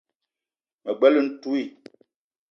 Me 0.83 0.91
bela 0.99 1.21
ntouii 1.27 1.67